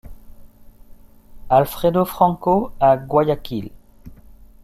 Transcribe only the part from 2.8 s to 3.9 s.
Guayaquil.